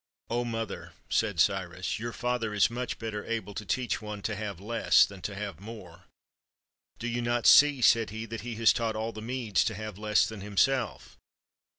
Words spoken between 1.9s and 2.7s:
"your father